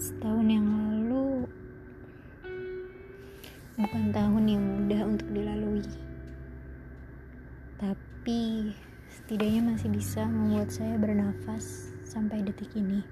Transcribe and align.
setahun 0.00 0.48
yang 0.48 0.64
lalu. 0.64 1.44
Bukan 3.76 4.16
tahun 4.16 4.44
yang 4.48 4.64
mudah 4.64 5.02
untuk 5.04 5.28
dilalui. 5.28 5.84
Tapi 7.76 8.72
setidaknya 9.12 9.76
masih 9.76 9.92
bisa 9.92 10.24
membuat 10.24 10.72
saya 10.72 10.96
bernafas 10.96 11.92
sampai 12.08 12.40
detik 12.40 12.72
ini. 12.72 13.04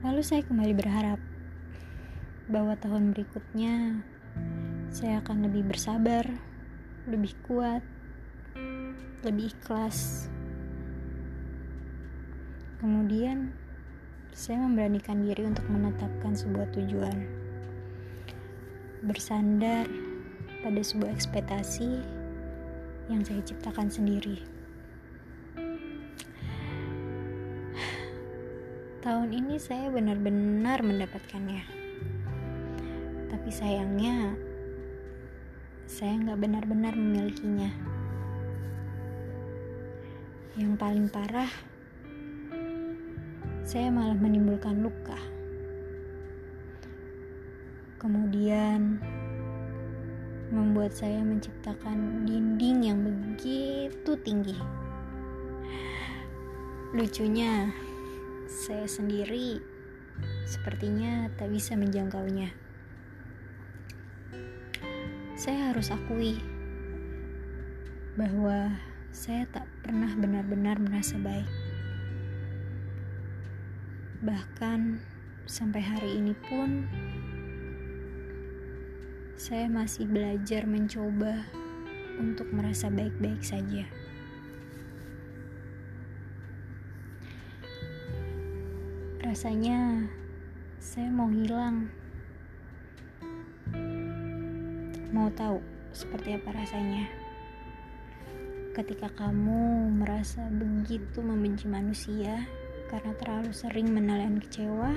Lalu 0.00 0.20
saya 0.24 0.40
kembali 0.44 0.72
berharap 0.72 1.20
bahwa 2.48 2.76
tahun 2.80 3.12
berikutnya 3.12 4.04
saya 4.88 5.20
akan 5.20 5.48
lebih 5.48 5.68
bersabar 5.68 6.28
lebih 7.08 7.32
kuat 7.44 7.80
lebih 9.24 9.52
ikhlas 9.52 10.28
Kemudian 12.84 13.48
saya 14.36 14.60
memberanikan 14.60 15.24
diri 15.24 15.48
untuk 15.48 15.64
menetapkan 15.72 16.36
sebuah 16.36 16.68
tujuan. 16.76 17.16
Bersandar 19.00 19.88
pada 20.60 20.84
sebuah 20.84 21.08
ekspektasi 21.16 21.96
yang 23.08 23.24
saya 23.24 23.40
ciptakan 23.40 23.88
sendiri. 23.88 24.36
Tahun 29.00 29.32
ini 29.32 29.56
saya 29.56 29.88
benar-benar 29.88 30.84
mendapatkannya. 30.84 31.64
Tapi 33.32 33.48
sayangnya, 33.48 34.36
saya 35.88 36.20
nggak 36.20 36.36
benar-benar 36.36 36.92
memilikinya. 36.92 37.72
Yang 40.60 40.72
paling 40.76 41.08
parah, 41.08 41.48
saya 43.64 43.88
malah 43.88 44.12
menimbulkan 44.12 44.84
luka. 44.84 45.16
Kemudian 47.96 49.00
membuat 50.52 50.92
saya 50.92 51.24
menciptakan 51.24 52.28
dinding 52.28 52.92
yang 52.92 53.00
begitu 53.00 54.12
tinggi. 54.20 54.52
Lucunya, 56.92 57.72
saya 58.52 58.84
sendiri 58.84 59.56
sepertinya 60.44 61.32
tak 61.40 61.48
bisa 61.48 61.72
menjangkaunya. 61.72 62.52
Saya 65.40 65.72
harus 65.72 65.88
akui 65.88 66.36
bahwa 68.14 68.76
saya 69.08 69.48
tak 69.48 69.64
pernah 69.80 70.12
benar-benar 70.20 70.76
merasa 70.78 71.16
baik. 71.16 71.63
Bahkan 74.24 74.96
sampai 75.44 75.84
hari 75.84 76.16
ini 76.16 76.32
pun 76.48 76.88
saya 79.36 79.68
masih 79.68 80.08
belajar 80.08 80.64
mencoba 80.64 81.44
untuk 82.16 82.48
merasa 82.48 82.88
baik-baik 82.88 83.44
saja. 83.44 83.84
Rasanya 89.20 90.08
saya 90.80 91.12
mau 91.12 91.28
hilang. 91.28 91.92
Mau 95.12 95.28
tahu 95.36 95.60
seperti 95.92 96.40
apa 96.40 96.48
rasanya? 96.48 97.12
Ketika 98.72 99.12
kamu 99.12 99.92
merasa 100.00 100.48
begitu 100.48 101.20
membenci 101.20 101.68
manusia, 101.68 102.63
karena 102.94 103.10
terlalu 103.18 103.50
sering 103.50 103.90
menelan 103.90 104.38
kecewa, 104.38 104.94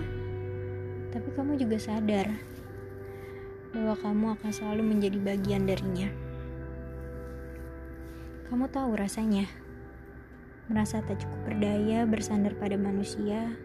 tapi 1.09 1.33
kamu 1.33 1.57
juga 1.57 1.81
sadar 1.81 2.29
bahwa 3.73 3.97
kamu 3.97 4.25
akan 4.37 4.51
selalu 4.53 4.85
menjadi 4.85 5.17
bagian 5.17 5.65
darinya. 5.65 6.05
Kamu 8.53 8.69
tahu 8.69 8.93
rasanya 8.93 9.49
merasa 10.69 11.01
tak 11.01 11.25
cukup 11.25 11.49
berdaya 11.49 12.05
bersandar 12.05 12.53
pada 12.61 12.77
manusia, 12.77 13.57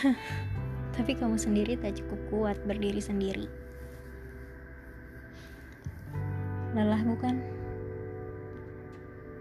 tapi 0.96 1.12
kamu 1.12 1.36
sendiri 1.36 1.76
tak 1.76 2.00
cukup 2.00 2.20
kuat 2.32 2.56
berdiri 2.64 3.04
sendiri. 3.04 3.44
Lelah 6.72 7.04
bukan? 7.04 7.36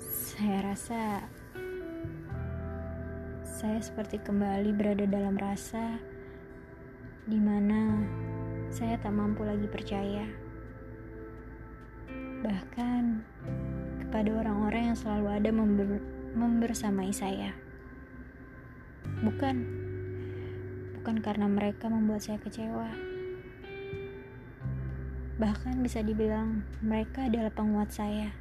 Saya 0.03 0.67
rasa 0.67 1.23
saya 3.61 3.77
seperti 3.77 4.17
kembali 4.17 4.73
berada 4.73 5.05
dalam 5.05 5.37
rasa 5.37 6.01
di 7.29 7.37
mana 7.37 8.01
saya 8.73 8.97
tak 8.97 9.13
mampu 9.13 9.45
lagi 9.45 9.69
percaya. 9.69 10.25
Bahkan 12.41 13.03
kepada 14.01 14.33
orang-orang 14.33 14.89
yang 14.89 14.97
selalu 14.97 15.27
ada 15.29 15.49
member 15.53 16.01
membersamai 16.33 17.13
saya. 17.13 17.53
Bukan, 19.21 19.55
bukan 20.97 21.21
karena 21.21 21.45
mereka 21.45 21.85
membuat 21.85 22.25
saya 22.25 22.41
kecewa. 22.41 22.89
Bahkan 25.37 25.85
bisa 25.85 26.01
dibilang 26.01 26.65
mereka 26.81 27.29
adalah 27.29 27.53
penguat 27.53 27.93
saya. 27.93 28.33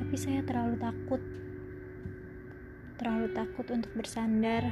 Tapi 0.00 0.16
saya 0.16 0.40
terlalu 0.48 0.80
takut 0.80 1.20
terlalu 3.04 3.36
takut 3.36 3.68
untuk 3.68 3.92
bersandar 3.92 4.64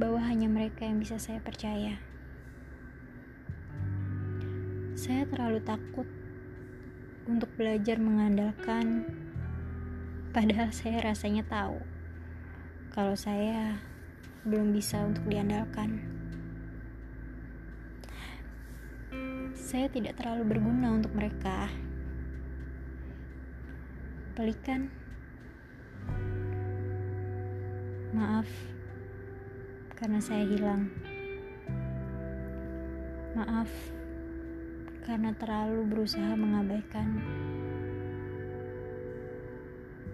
bahwa 0.00 0.24
hanya 0.24 0.48
mereka 0.48 0.88
yang 0.88 0.96
bisa 0.96 1.20
saya 1.20 1.36
percaya. 1.36 2.00
Saya 4.96 5.28
terlalu 5.28 5.60
takut 5.60 6.08
untuk 7.28 7.52
belajar 7.60 8.00
mengandalkan, 8.00 9.04
padahal 10.32 10.72
saya 10.72 11.12
rasanya 11.12 11.44
tahu 11.44 11.76
kalau 12.88 13.12
saya 13.12 13.76
belum 14.48 14.72
bisa 14.72 14.96
untuk 15.04 15.28
diandalkan. 15.28 16.00
Saya 19.52 19.92
tidak 19.92 20.16
terlalu 20.16 20.56
berguna 20.56 20.96
untuk 20.96 21.12
mereka. 21.12 21.68
Pelikan. 24.32 24.99
Maaf 28.10 28.50
karena 29.94 30.18
saya 30.18 30.42
hilang. 30.42 30.90
Maaf 33.38 33.70
karena 35.06 35.30
terlalu 35.38 35.86
berusaha 35.86 36.34
mengabaikan. 36.34 37.22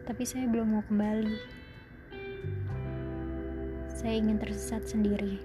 Tapi 0.04 0.22
saya 0.28 0.44
belum 0.44 0.76
mau 0.76 0.84
kembali. 0.84 1.40
Saya 3.96 4.20
ingin 4.20 4.44
tersesat 4.44 4.84
sendiri. 4.84 5.40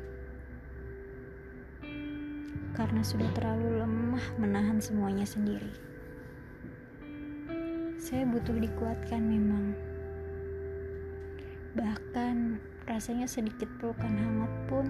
Karena 2.76 3.00
sudah 3.00 3.32
terlalu 3.32 3.80
lemah 3.80 4.26
menahan 4.36 4.84
semuanya 4.84 5.24
sendiri. 5.24 5.72
Saya 7.96 8.28
butuh 8.28 8.60
dikuatkan 8.60 9.24
memang. 9.24 9.91
Bahkan 11.72 12.60
rasanya 12.84 13.32
sedikit 13.32 13.72
pelukan 13.80 14.12
hangat 14.12 14.52
pun 14.68 14.88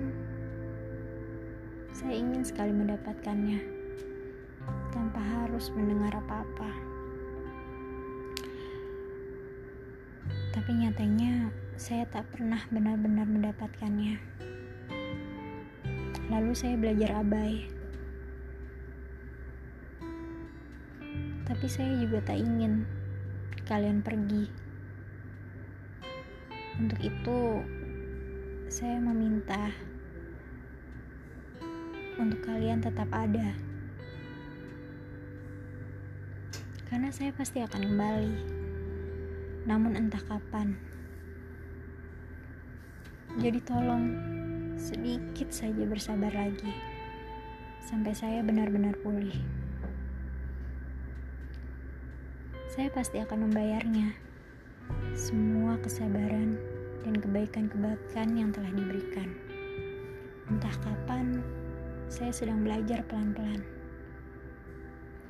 saya 1.94 2.18
ingin 2.18 2.42
sekali 2.42 2.74
mendapatkannya 2.74 3.62
tanpa 4.90 5.22
harus 5.22 5.70
mendengar 5.78 6.18
apa-apa. 6.18 6.72
Tapi 10.52 10.72
nyatanya 10.82 11.54
saya 11.78 12.10
tak 12.10 12.26
pernah 12.34 12.66
benar-benar 12.74 13.30
mendapatkannya. 13.30 14.18
Lalu 16.34 16.52
saya 16.58 16.80
belajar 16.82 17.22
abai. 17.22 17.70
Tapi 21.46 21.66
saya 21.70 21.94
juga 22.02 22.26
tak 22.26 22.42
ingin 22.42 22.90
kalian 23.70 24.02
pergi. 24.02 24.61
Untuk 26.80 27.00
itu, 27.04 27.40
saya 28.72 28.96
meminta 29.04 29.76
untuk 32.16 32.40
kalian 32.48 32.80
tetap 32.80 33.12
ada, 33.12 33.52
karena 36.88 37.12
saya 37.12 37.36
pasti 37.36 37.60
akan 37.60 37.82
kembali, 37.92 38.36
namun 39.68 40.00
entah 40.00 40.22
kapan. 40.30 40.80
Jadi, 43.42 43.60
tolong 43.68 44.16
sedikit 44.80 45.52
saja 45.52 45.84
bersabar 45.84 46.32
lagi 46.32 46.72
sampai 47.84 48.16
saya 48.16 48.40
benar-benar 48.40 48.96
pulih. 49.04 49.36
Saya 52.72 52.88
pasti 52.88 53.20
akan 53.20 53.52
membayarnya 53.52 54.31
semua 55.18 55.78
kesabaran 55.82 56.56
dan 57.02 57.14
kebaikan-kebaikan 57.18 58.38
yang 58.38 58.50
telah 58.54 58.70
diberikan. 58.74 59.30
Entah 60.50 60.76
kapan, 60.84 61.42
saya 62.12 62.32
sedang 62.36 62.62
belajar 62.62 63.02
pelan-pelan 63.08 63.64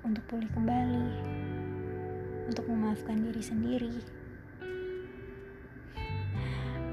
untuk 0.01 0.25
pulih 0.25 0.50
kembali, 0.57 1.09
untuk 2.50 2.65
memaafkan 2.68 3.21
diri 3.21 3.44
sendiri. 3.44 3.95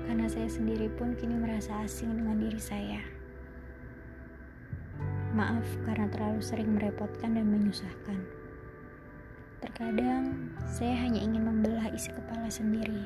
Karena 0.09 0.27
saya 0.29 0.49
sendiri 0.49 0.93
pun 0.97 1.17
kini 1.17 1.37
merasa 1.37 1.85
asing 1.85 2.17
dengan 2.17 2.37
diri 2.41 2.61
saya. 2.61 3.01
Maaf 5.37 5.65
karena 5.85 6.09
terlalu 6.09 6.41
sering 6.41 6.73
merepotkan 6.77 7.37
dan 7.37 7.49
menyusahkan. 7.49 8.38
Terkadang 9.59 10.55
saya 10.71 10.95
hanya 11.03 11.19
ingin 11.19 11.43
membelah 11.43 11.91
isi 11.91 12.15
kepala 12.15 12.47
sendiri, 12.47 13.03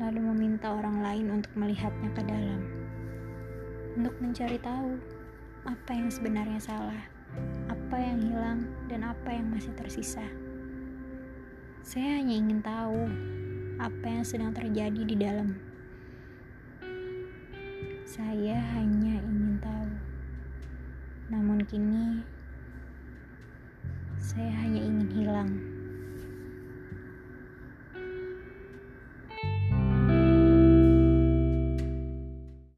lalu 0.00 0.20
meminta 0.32 0.72
orang 0.72 1.04
lain 1.04 1.28
untuk 1.28 1.52
melihatnya 1.52 2.08
ke 2.16 2.22
dalam, 2.24 2.60
untuk 4.00 4.16
mencari 4.16 4.56
tahu 4.64 4.96
apa 5.68 5.92
yang 5.92 6.08
sebenarnya 6.08 6.56
salah, 6.56 7.02
apa 7.68 7.96
yang 8.00 8.16
hilang, 8.16 8.60
dan 8.88 9.04
apa 9.04 9.28
yang 9.28 9.44
masih 9.52 9.76
tersisa. 9.76 10.24
Saya 11.84 12.16
hanya 12.16 12.34
ingin 12.40 12.60
tahu 12.64 13.00
apa 13.76 14.06
yang 14.08 14.24
sedang 14.24 14.56
terjadi 14.56 15.04
di 15.04 15.16
dalam. 15.20 15.52
Saya 18.08 18.56
hanya 18.72 19.20
ingin 19.20 19.60
tahu. 19.60 19.90
Namun 21.28 21.60
kini 21.68 22.24
saya 24.20 24.52
hanya 24.60 24.84
ingin 24.84 25.08
hilang. 25.08 25.69